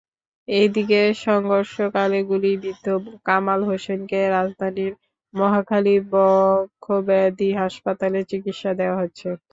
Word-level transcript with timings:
এদিকে 0.47 0.99
সংঘর্ষকালে 1.25 2.19
গুলিবিদ্ধ 2.29 2.85
কামাল 3.25 3.59
হোসেনকে 3.69 4.19
রাজধানীর 4.29 4.93
মহাখালী 5.33 5.95
বক্ষব্যাধি 6.11 7.49
হাসপাতালে 7.61 8.19
চিকিৎসা 8.31 8.71
দেওয়া 8.79 8.99
হচ্ছে। 9.01 9.29